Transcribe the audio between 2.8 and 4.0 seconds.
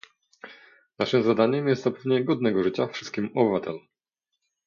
wszystkim obywatelom